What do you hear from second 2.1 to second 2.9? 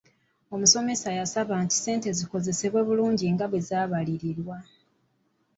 zikozesebwe